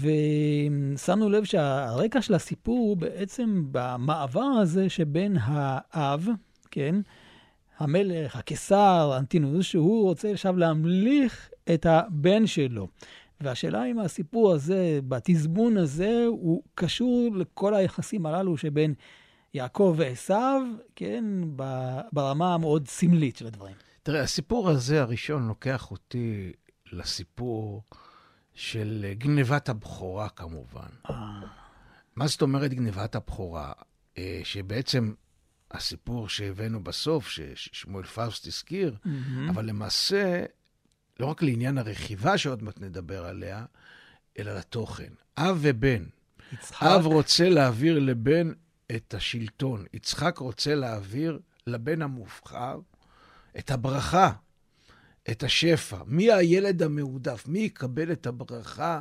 [0.00, 6.28] ושמנו לב שהרקע של הסיפור הוא בעצם במעבר הזה שבין האב,
[6.70, 6.94] כן,
[7.78, 12.88] המלך, הקיסר, אנטינוס, שהוא רוצה עכשיו להמליך את הבן שלו.
[13.40, 18.94] והשאלה אם הסיפור הזה, בתזמון הזה, הוא קשור לכל היחסים הללו שבין
[19.54, 20.62] יעקב ועשיו,
[20.96, 21.24] כן,
[22.12, 23.74] ברמה המאוד סמלית של הדברים.
[24.02, 26.52] תראה, הסיפור הזה הראשון לוקח אותי
[26.92, 27.82] לסיפור
[28.56, 30.88] של גנבת הבכורה, כמובן.
[31.10, 31.40] אה.
[32.16, 33.72] מה זאת אומרת גנבת הבכורה?
[34.18, 35.14] אה, שבעצם
[35.70, 39.50] הסיפור שהבאנו בסוף, ששמואל פאוסט הזכיר, mm-hmm.
[39.50, 40.44] אבל למעשה,
[41.20, 43.64] לא רק לעניין הרכיבה שעוד מעט נדבר עליה,
[44.38, 45.12] אלא לתוכן.
[45.38, 46.04] אב ובן.
[46.52, 46.86] יצחק.
[46.86, 48.52] אב רוצה להעביר לבן
[48.96, 49.84] את השלטון.
[49.92, 52.80] יצחק רוצה להעביר לבן המובחר
[53.58, 54.32] את הברכה,
[55.30, 55.98] את השפע.
[56.06, 57.44] מי הילד המעודף?
[57.48, 59.00] מי יקבל את הברכה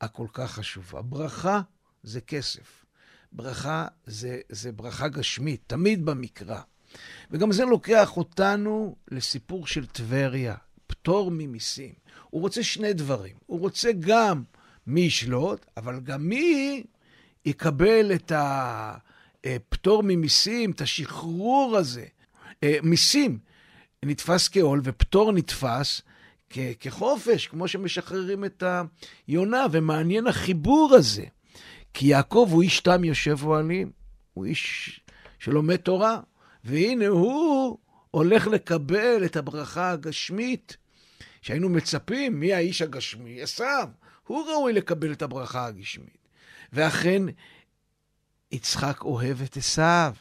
[0.00, 1.02] הכל כך חשובה?
[1.02, 1.60] ברכה
[2.02, 2.84] זה כסף.
[3.32, 6.60] ברכה זה, זה ברכה גשמית, תמיד במקרא.
[7.30, 10.54] וגם זה לוקח אותנו לסיפור של טבריה,
[10.86, 11.92] פטור ממיסים.
[12.30, 13.36] הוא רוצה שני דברים.
[13.46, 14.42] הוא רוצה גם
[14.86, 16.84] מי ישלוט, אבל גם מי
[17.44, 22.06] יקבל את הפטור ממיסים, את השחרור הזה.
[22.62, 23.38] אה, מיסים
[24.04, 26.02] נתפס כעול ופטור נתפס
[26.80, 28.62] כחופש, כמו שמשחררים את
[29.26, 31.24] היונה, ומעניין החיבור הזה.
[31.94, 33.90] כי יעקב הוא איש תם יושב אוהלים,
[34.34, 35.00] הוא איש
[35.38, 36.20] שלומד תורה,
[36.64, 37.78] והנה הוא
[38.10, 40.76] הולך לקבל את הברכה הגשמית
[41.42, 43.42] שהיינו מצפים, מי האיש הגשמי?
[43.42, 43.88] עשיו.
[44.26, 46.28] הוא ראוי לקבל את הברכה הגשמית.
[46.72, 47.22] ואכן,
[48.52, 50.14] יצחק אוהב את עשיו,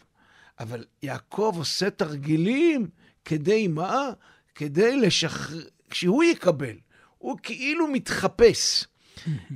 [0.60, 2.88] אבל יעקב עושה תרגילים
[3.28, 4.10] כדי מה?
[4.56, 6.76] כדי לשחרר, שהוא יקבל.
[7.18, 8.86] הוא כאילו מתחפש.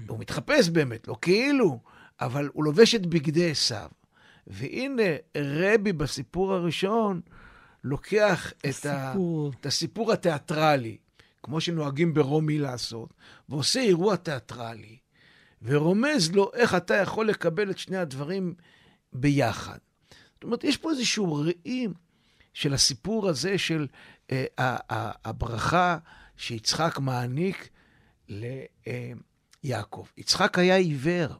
[0.07, 1.79] הוא מתחפש באמת, לא כאילו.
[2.21, 3.89] אבל הוא לובש את בגדי עשיו.
[4.47, 5.03] והנה,
[5.37, 7.21] רבי בסיפור הראשון
[7.83, 9.13] לוקח את, ה,
[9.59, 10.97] את הסיפור התיאטרלי,
[11.43, 13.13] כמו שנוהגים ברומי לעשות,
[13.49, 14.97] ועושה אירוע תיאטרלי,
[15.61, 18.53] ורומז לו איך אתה יכול לקבל את שני הדברים
[19.13, 19.77] ביחד.
[20.33, 21.87] זאת אומרת, יש פה איזשהו ראי
[22.53, 23.87] של הסיפור הזה של
[24.31, 24.45] אה,
[25.25, 25.97] הברכה
[26.37, 27.69] שיצחק מעניק
[29.63, 30.05] ליעקב.
[30.17, 31.33] יצחק היה עיוור.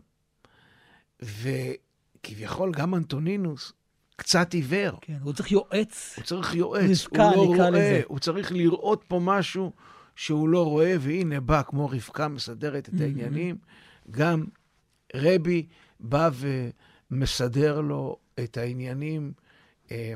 [1.21, 3.74] וכביכול גם אנטונינוס
[4.15, 4.97] קצת עיוור.
[5.02, 6.13] כן, הוא צריך יועץ.
[6.17, 6.89] הוא צריך יועץ.
[6.89, 8.02] נזכר, הוא לא רואה, לזה.
[8.08, 9.71] הוא צריך לראות פה משהו
[10.15, 13.58] שהוא לא רואה, והנה בא, כמו רבקה מסדרת את העניינים,
[14.12, 14.45] גם
[15.15, 15.67] רבי
[16.00, 16.30] בא
[17.12, 19.34] ומסדר לו את העניינים
[19.91, 20.13] אה,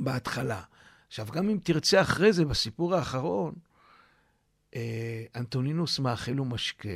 [0.00, 0.60] בהתחלה.
[1.08, 3.54] עכשיו, גם אם תרצה אחרי זה, בסיפור האחרון,
[4.76, 6.88] אה, אנטונינוס מאכיל ומשקה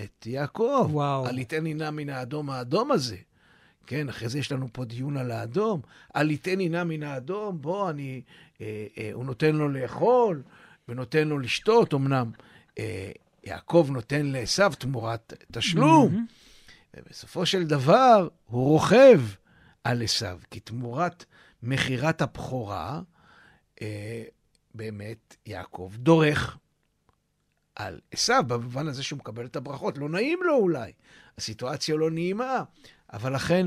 [0.00, 0.88] את יעקב.
[0.90, 1.26] וואו.
[1.26, 3.16] אל יתן נא מן האדום האדום הזה.
[3.86, 5.80] כן, אחרי זה יש לנו פה דיון על האדום.
[6.16, 8.22] אל יתן נא מן האדום, בוא, אני...
[8.60, 10.42] אה, אה, הוא נותן לו לאכול
[10.88, 12.30] ונותן לו לשתות, אמנם
[12.78, 13.10] אה,
[13.44, 16.14] יעקב נותן לעשו תמורת תשלום.
[16.14, 16.96] Mm-hmm.
[16.96, 19.20] ובסופו של דבר הוא רוכב
[19.84, 21.24] על עשו, כי תמורת
[21.64, 23.00] מכירת הבכורה,
[23.82, 24.24] אה,
[24.74, 26.56] באמת יעקב דורך
[27.76, 29.98] על עשיו, במובן הזה שהוא מקבל את הברכות.
[29.98, 30.92] לא נעים לו אולי,
[31.38, 32.62] הסיטואציה לא נעימה,
[33.12, 33.66] אבל לכן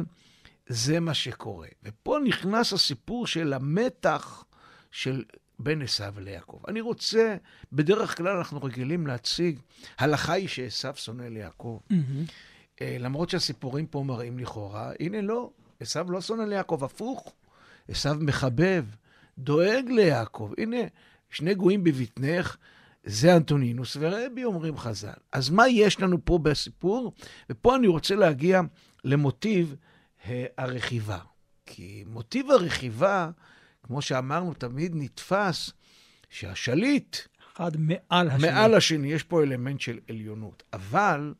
[0.68, 1.68] זה מה שקורה.
[1.84, 4.46] ופה נכנס הסיפור של המתח
[4.92, 5.24] של
[5.60, 6.60] בין עשיו ליעקב.
[6.68, 7.36] אני רוצה,
[7.74, 9.60] בדרך כלל אנחנו רגילים להציג,
[9.98, 11.80] הלכה היא שעשיו שונא ליעקב.
[11.92, 12.82] Mm-hmm.
[12.82, 17.34] למרות שהסיפורים פה מראים לכאורה, הנה לא, עשיו לא שונא ליעקב, הפוך.
[17.88, 18.86] עשיו מחבב,
[19.38, 20.52] דואג ליעקב.
[20.58, 20.78] הנה,
[21.30, 22.58] שני גויים בבטנך,
[23.04, 25.14] זה אנטונינוס ורבי, אומרים חז"ל.
[25.32, 27.14] אז מה יש לנו פה בסיפור?
[27.50, 28.62] ופה אני רוצה להגיע
[29.04, 29.76] למוטיב
[30.26, 31.20] אה, הרכיבה.
[31.66, 33.30] כי מוטיב הרכיבה,
[33.84, 35.72] כמו שאמרנו, תמיד נתפס
[36.30, 37.18] שהשליט
[37.56, 38.48] אחד מעל השני.
[38.52, 40.64] מעל השני, יש פה אלמנט של עליונות.
[40.74, 41.34] אבל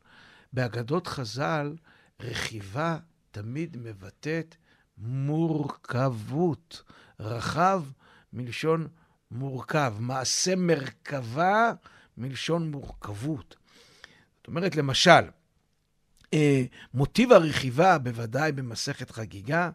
[0.52, 1.76] באגדות חז"ל,
[2.20, 2.98] רכיבה
[3.30, 4.56] תמיד מבטאת
[4.98, 6.82] מורכבות.
[7.20, 7.84] רחב
[8.32, 8.88] מלשון
[9.30, 9.94] מורכב.
[9.98, 11.72] מעשה מרכבה
[12.16, 13.56] מלשון מורכבות.
[14.38, 15.20] זאת אומרת, למשל,
[16.34, 16.62] אה,
[16.94, 19.70] מוטיב הרכיבה, בוודאי במסכת חגיגה,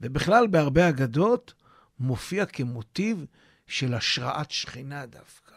[0.00, 1.54] ובכלל בהרבה אגדות,
[1.98, 3.24] מופיע כמוטיב
[3.66, 5.54] של השראת שכינה דווקא,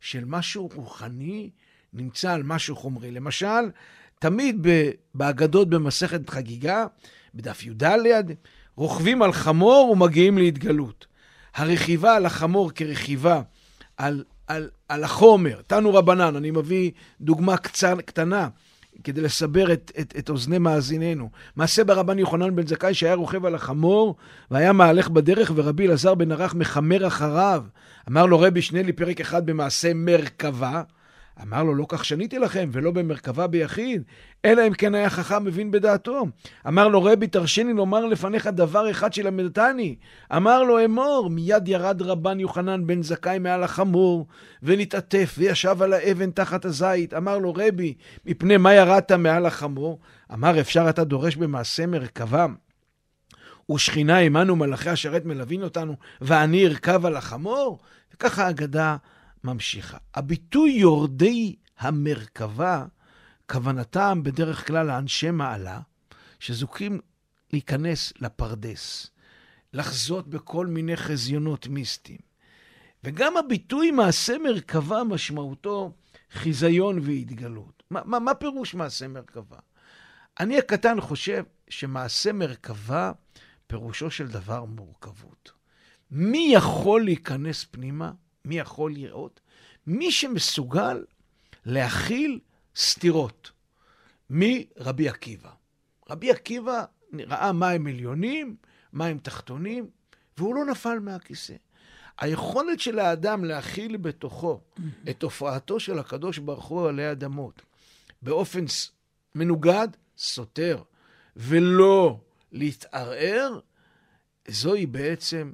[0.00, 1.50] של משהו רוחני
[1.92, 3.10] נמצא על משהו חומרי.
[3.10, 3.70] למשל,
[4.18, 4.66] תמיד
[5.14, 6.86] באגדות במסכת חגיגה,
[7.34, 7.84] בדף י"ד,
[8.76, 11.06] רוכבים על חמור ומגיעים להתגלות.
[11.54, 13.42] הרכיבה על החמור כרכיבה
[13.96, 18.48] על, על, על החומר, תנו רבנן, אני מביא דוגמה קצר, קטנה.
[19.04, 21.30] כדי לסבר את, את, את אוזני מאזיננו.
[21.56, 24.16] מעשה ברבן יוחנן בן זכאי שהיה רוכב על החמור
[24.50, 27.64] והיה מהלך בדרך ורבי אלעזר בן ערך מחמר אחריו.
[28.08, 30.82] אמר לו רבי שני לי פרק אחד במעשה מרכבה,
[31.42, 34.02] אמר לו, לא כך שניתי לכם, ולא במרכבה ביחיד,
[34.44, 36.26] אלא אם כן היה חכם מבין בדעתו.
[36.68, 39.96] אמר לו, רבי, תרשני לומר לפניך דבר אחד שלמדתני.
[40.36, 44.26] אמר לו, אמור, מיד ירד רבן יוחנן בן זכאי מעל החמור,
[44.62, 47.14] ונתעטף, וישב על האבן תחת הזית.
[47.14, 47.94] אמר לו, רבי,
[48.26, 50.00] מפני מה ירדת מעל החמור?
[50.32, 52.46] אמר, אפשר אתה דורש במעשה מרכבה.
[53.70, 57.78] ושכינה עמנו מלאכי השרת מלווין אותנו, ואני ארכב על החמור?
[58.14, 58.96] וככה האגדה
[59.46, 59.98] ממשיכה.
[60.14, 62.86] הביטוי יורדי המרכבה,
[63.50, 65.80] כוונתם בדרך כלל לאנשי מעלה,
[66.40, 67.00] שזוכים
[67.52, 69.10] להיכנס לפרדס,
[69.72, 72.18] לחזות בכל מיני חזיונות מיסטיים.
[73.04, 75.92] וגם הביטוי מעשה מרכבה משמעותו
[76.32, 77.82] חיזיון והתגלות.
[77.90, 79.58] מה, מה, מה פירוש מעשה מרכבה?
[80.40, 83.12] אני הקטן חושב שמעשה מרכבה
[83.66, 85.52] פירושו של דבר מורכבות.
[86.10, 88.12] מי יכול להיכנס פנימה?
[88.46, 89.40] מי יכול לראות?
[89.86, 91.04] מי שמסוגל
[91.64, 92.40] להכיל
[92.76, 93.50] סתירות
[94.30, 95.50] מרבי עקיבא.
[96.10, 98.56] רבי עקיבא ראה מים עליונים,
[98.92, 99.90] מים תחתונים,
[100.38, 101.54] והוא לא נפל מהכיסא.
[102.18, 104.60] היכולת של האדם להכיל בתוכו
[105.10, 107.62] את הופעתו של הקדוש ברוך הוא עלי אדמות
[108.22, 108.64] באופן
[109.34, 110.82] מנוגד, סותר,
[111.36, 112.20] ולא
[112.52, 113.60] להתערער,
[114.48, 115.52] זוהי בעצם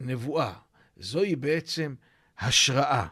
[0.00, 0.52] נבואה.
[0.96, 1.94] זוהי בעצם
[2.42, 3.06] השראה.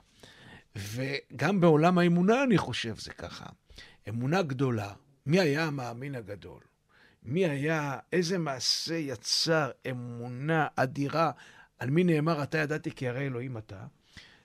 [0.76, 3.46] וגם בעולם האמונה אני חושב זה ככה.
[4.08, 4.92] אמונה גדולה.
[5.26, 6.60] מי היה המאמין הגדול?
[7.22, 11.30] מי היה, איזה מעשה יצר אמונה אדירה?
[11.78, 13.86] על מי נאמר, אתה ידעתי כי הרי אלוהים אתה?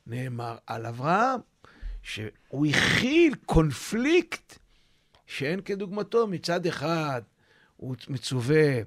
[0.08, 1.40] נאמר על אברהם,
[2.02, 4.60] שהוא הכיל קונפליקט
[5.28, 6.28] שאין כדוגמתו.
[6.28, 7.22] מצד אחד,
[7.76, 8.80] הוא מצווה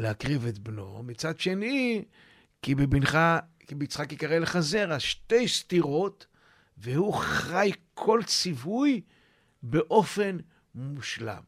[0.00, 2.04] להקריב את בנו, מצד שני,
[2.62, 3.18] כי בבנך
[3.66, 6.26] כי ביצחק יקרא לך זרע, שתי סתירות,
[6.78, 9.00] והוא חי כל ציווי
[9.62, 10.36] באופן
[10.74, 11.42] מושלם.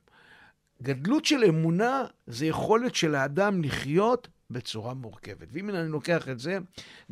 [0.83, 5.49] גדלות של אמונה זה יכולת של האדם לחיות בצורה מורכבת.
[5.53, 6.59] ואם אני לוקח את זה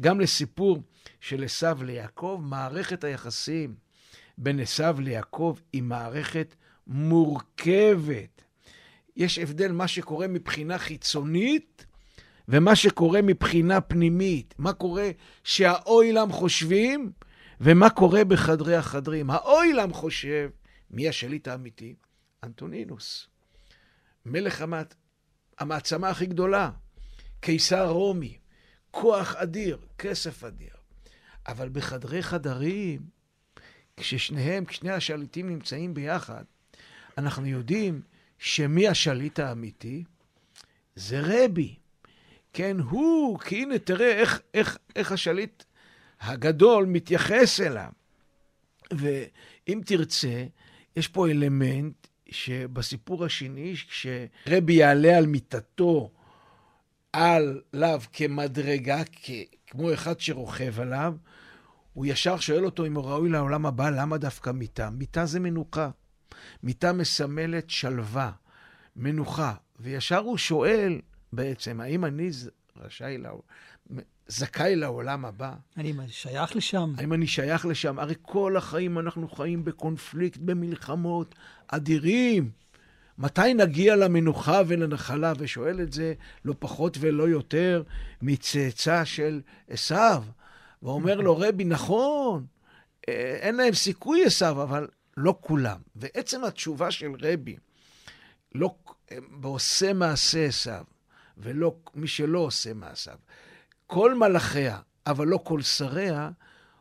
[0.00, 0.82] גם לסיפור
[1.20, 3.74] של עשו ליעקב, מערכת היחסים
[4.38, 6.54] בין עשו ליעקב היא מערכת
[6.86, 8.42] מורכבת.
[9.16, 11.86] יש הבדל מה שקורה מבחינה חיצונית
[12.48, 15.10] ומה שקורה מבחינה פנימית, מה קורה
[15.44, 17.12] שהאוילם חושבים
[17.60, 19.30] ומה קורה בחדרי החדרים.
[19.30, 20.50] האוילם חושב,
[20.90, 21.94] מי השליט האמיתי?
[22.44, 23.28] אנטונינוס.
[24.26, 24.94] מלך המת...
[25.58, 26.70] המעצמה הכי גדולה,
[27.40, 28.38] קיסר רומי,
[28.90, 30.74] כוח אדיר, כסף אדיר.
[31.48, 33.00] אבל בחדרי חדרים,
[33.96, 36.44] כששניהם, כשני השליטים נמצאים ביחד,
[37.18, 38.02] אנחנו יודעים
[38.38, 40.04] שמי השליט האמיתי?
[40.96, 41.76] זה רבי.
[42.54, 45.64] כן, הוא, כי הנה, תראה איך, איך, איך השליט
[46.20, 47.90] הגדול מתייחס אליו.
[48.92, 50.44] ואם תרצה,
[50.96, 56.10] יש פה אלמנט שבסיפור השני, כשרבי יעלה על מיטתו
[57.12, 59.30] עליו כמדרגה, כ...
[59.66, 61.14] כמו אחד שרוכב עליו,
[61.92, 64.90] הוא ישר שואל אותו אם הוא ראוי לעולם הבא, למה דווקא מיטה?
[64.90, 65.90] מיטה זה מנוחה.
[66.62, 68.30] מיטה מסמלת שלווה,
[68.96, 69.54] מנוחה.
[69.80, 71.00] וישר הוא שואל,
[71.36, 72.30] בעצם, האם אני
[72.76, 73.30] רשאי, לה...
[74.28, 75.54] זכאי לעולם הבא?
[75.76, 76.92] האם אני שייך לשם?
[76.98, 77.98] האם אני שייך לשם?
[77.98, 81.34] הרי כל החיים אנחנו חיים בקונפליקט, במלחמות
[81.68, 82.50] אדירים.
[83.18, 85.32] מתי נגיע למנוחה ולנחלה?
[85.38, 86.14] ושואל את זה
[86.44, 87.82] לא פחות ולא יותר
[88.22, 90.24] מצאצא של עשיו.
[90.82, 92.46] ואומר לו, רבי, נכון,
[93.08, 95.78] אה, אין להם סיכוי עשיו, אבל לא כולם.
[95.96, 97.56] ועצם התשובה של רבי,
[98.54, 98.74] לא,
[99.30, 100.84] בעושה מעשה עשיו,
[101.38, 103.18] ולא מי שלא עושה מעשיו.
[103.86, 106.30] כל מלאכיה, אבל לא כל שריה,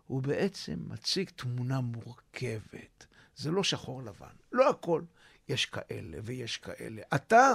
[0.08, 3.06] הוא בעצם מציג תמונה מורכבת.
[3.36, 5.02] זה לא שחור לבן, לא הכל.
[5.50, 7.02] יש כאלה ויש כאלה.
[7.16, 7.52] אתה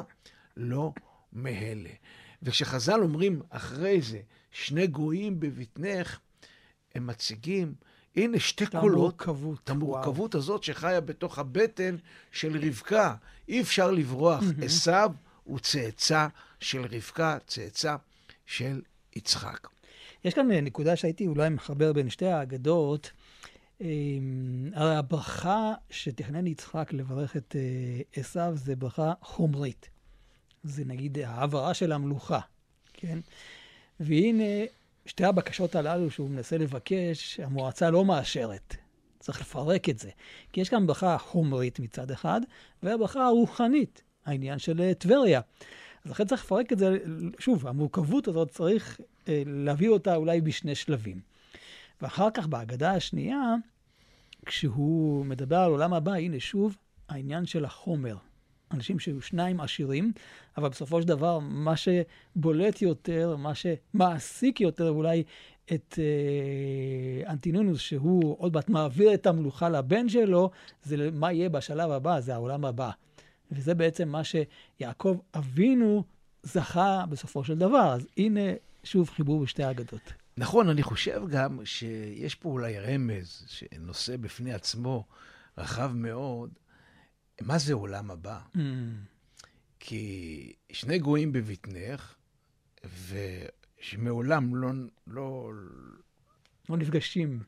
[0.56, 0.92] לא
[1.32, 1.90] מאלה.
[2.42, 4.20] וכשחז"ל אומרים אחרי זה,
[4.50, 6.18] שני גויים בבטנך,
[6.94, 7.74] הם מציגים,
[8.16, 8.94] הנה שתי את קולות.
[8.94, 9.60] המורכבות.
[9.64, 11.96] את המורכבות הזאת שחיה בתוך הבטן
[12.32, 13.14] של רבקה.
[13.48, 14.44] אי אפשר לברוח.
[14.62, 15.12] עשיו
[15.48, 16.26] הוא צאצא
[16.60, 17.96] של רבקה, צאצא
[18.46, 18.80] של
[19.16, 19.68] יצחק.
[20.24, 23.10] יש כאן אה, נקודה שהייתי אולי מחבר בין שתי האגדות.
[23.80, 29.88] אמ, הרי הברכה שתכנן יצחק לברך את אה, עשיו זה ברכה חומרית.
[30.64, 32.40] זה נגיד העברה של המלוכה,
[32.92, 33.18] כן?
[34.00, 34.64] והנה,
[35.06, 38.76] שתי הבקשות הללו שהוא מנסה לבקש, המועצה לא מאשרת.
[39.18, 40.10] צריך לפרק את זה.
[40.52, 42.40] כי יש כאן ברכה חומרית מצד אחד,
[42.82, 45.40] והברכה הרוחנית, העניין של אה, טבריה.
[46.04, 46.98] אז לכן צריך לפרק את זה,
[47.38, 51.20] שוב, המורכבות הזאת צריך אה, להביא אותה אולי בשני שלבים.
[52.02, 53.54] ואחר כך בהגדה השנייה,
[54.46, 56.76] כשהוא מדבר על עולם הבא, הנה שוב
[57.08, 58.16] העניין של החומר.
[58.74, 60.12] אנשים שהיו שניים עשירים,
[60.56, 65.22] אבל בסופו של דבר, מה שבולט יותר, מה שמעסיק יותר אולי
[65.72, 70.50] את אה, אנטינונוס, שהוא עוד מעט מעביר את המלוכה לבן שלו,
[70.82, 72.90] זה מה יהיה בשלב הבא, זה העולם הבא.
[73.50, 76.04] וזה בעצם מה שיעקב אבינו
[76.42, 77.92] זכה בסופו של דבר.
[77.92, 78.40] אז הנה,
[78.84, 80.12] שוב חיבור בשתי האגדות.
[80.36, 85.04] נכון, אני חושב גם שיש פה אולי רמז שנושא בפני עצמו
[85.58, 86.50] רחב מאוד.
[87.40, 88.40] מה זה עולם הבא?
[88.54, 88.58] Mm,
[89.80, 92.14] כי שני גויים בבטנך,
[93.08, 94.70] ושמעולם לא,
[95.06, 95.50] לא,
[96.68, 97.40] לא נפגשים.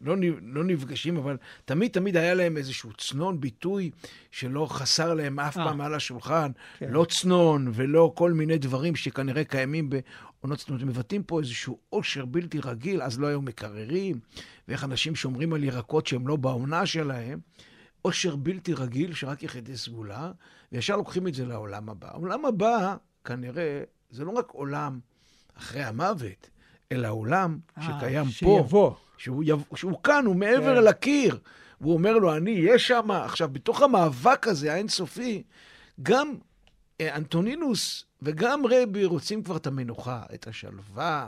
[0.00, 3.90] לא, לא נפגשים, אבל תמיד תמיד היה להם איזשהו צנון, ביטוי
[4.30, 5.64] שלא חסר להם אף אה.
[5.64, 6.50] פעם על השולחן.
[6.78, 6.90] כן.
[6.90, 10.86] לא צנון ולא כל מיני דברים שכנראה קיימים בעונות צנונות.
[10.86, 14.20] מבטאים פה איזשהו עושר בלתי רגיל, אז לא היו מקררים,
[14.68, 17.38] ואיך אנשים שומרים על ירקות שהם לא בעונה שלהם.
[18.02, 20.32] עושר בלתי רגיל שרק יחידי סגולה,
[20.72, 22.08] וישר לוקחים את זה לעולם הבא.
[22.08, 25.00] העולם הבא, כנראה, זה לא רק עולם
[25.54, 26.50] אחרי המוות,
[26.92, 28.30] אלא עולם אה, שקיים פה.
[28.30, 28.92] שיבוא.
[29.18, 29.64] שהוא, יב...
[29.74, 30.84] שהוא כאן, הוא מעבר כן.
[30.84, 31.38] לקיר.
[31.80, 33.10] והוא אומר לו, אני אהיה שם.
[33.10, 35.42] עכשיו, בתוך המאבק הזה, האינסופי,
[36.02, 36.34] גם
[37.00, 41.26] אה, אנטונינוס וגם רבי רוצים כבר את המנוחה, את השלווה,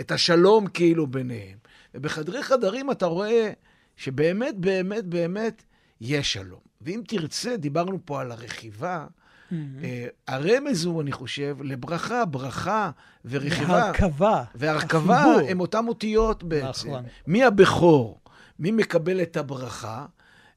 [0.00, 1.58] את השלום כאילו ביניהם.
[1.94, 3.52] ובחדרי חדרים אתה רואה
[3.96, 5.62] שבאמת, באמת, באמת
[6.00, 6.60] יש שלום.
[6.80, 9.06] ואם תרצה, דיברנו פה על הרכיבה,
[9.52, 12.90] אה, הרמז הוא, אני חושב, לברכה, ברכה
[13.24, 13.72] ורכיבה.
[13.72, 14.44] והרכבה.
[14.54, 15.48] והרכבה החיבור.
[15.50, 16.88] הם אותם אותיות בעצם.
[16.88, 17.04] נכון.
[17.26, 18.20] מי הבכור?
[18.58, 20.06] מי מקבל את הברכה?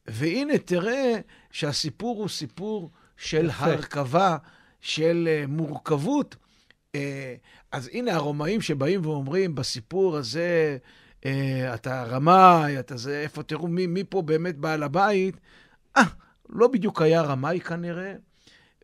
[0.08, 1.14] והנה, תראה
[1.52, 3.66] שהסיפור הוא סיפור של יפה.
[3.66, 4.38] הרכבה,
[4.82, 6.36] של אה, מורכבות.
[6.96, 7.36] אה,
[7.72, 10.78] אז הנה הרומאים שבאים ואומרים, בסיפור הזה,
[11.74, 15.36] אתה רמאי, אתה זה, איפה, תראו מי, מי פה באמת בעל הבית.
[15.98, 16.04] אה,
[16.50, 18.14] לא בדיוק היה רמאי כנראה.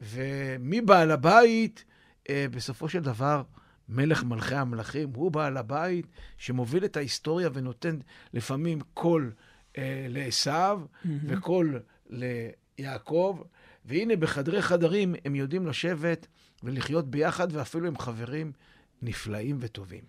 [0.01, 1.83] ומי בעל הבית?
[2.29, 3.43] אה, בסופו של דבר,
[3.89, 6.05] מלך מלכי המלכים, הוא בעל הבית
[6.37, 7.97] שמוביל את ההיסטוריה ונותן
[8.33, 9.31] לפעמים קול
[9.77, 10.87] אה, לעשו
[11.27, 11.79] וקול
[12.09, 13.41] ליעקב.
[13.85, 16.27] והנה, בחדרי חדרים הם יודעים לשבת
[16.63, 18.51] ולחיות ביחד, ואפילו הם חברים
[19.01, 20.03] נפלאים וטובים.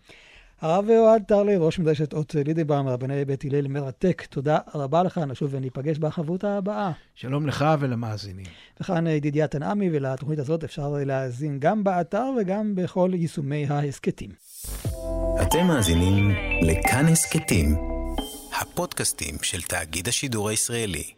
[0.61, 4.23] הרב אוהד טרלר, ראש מדרשת אות לידיבאום, רבני בית הלל, מרתק.
[4.31, 6.91] תודה רבה לך, נשוב וניפגש בחברותה הבאה.
[7.15, 8.47] שלום לך ולמאזינים.
[8.81, 14.31] וכאן ידידיה תנעמי, ולתוכנית הזאת אפשר להאזין גם באתר וגם בכל יישומי ההסכתים.
[15.43, 16.31] אתם מאזינים
[16.63, 17.77] לכאן הסכתים,
[18.61, 21.13] הפודקאסטים של תאגיד השידור הישראלי.